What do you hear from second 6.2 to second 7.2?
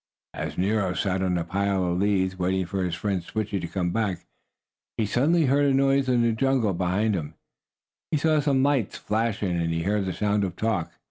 the jungle behind